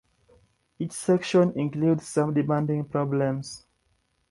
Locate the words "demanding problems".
2.33-3.67